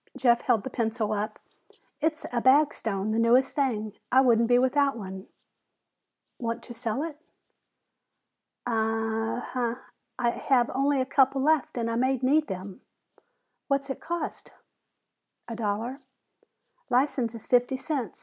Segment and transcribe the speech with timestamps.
[0.17, 1.37] Jeff held the pencil up.
[2.01, 3.93] "It's a Bagstone, the newest thing.
[4.11, 5.27] I wouldn't be without one."
[6.39, 7.19] "Want to sell it?"
[8.65, 9.75] "Uh uh.
[10.17, 12.81] I have only a couple left and I may need them."
[13.67, 14.51] "What's it cost?"
[15.47, 15.99] "A dollar."
[16.89, 18.19] "License is fifty cents.